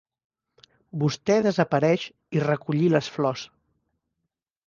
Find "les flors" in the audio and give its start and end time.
2.97-3.43